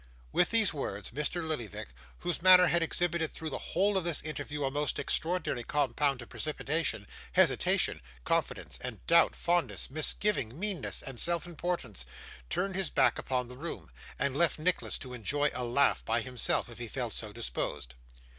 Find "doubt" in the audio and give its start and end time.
9.05-9.35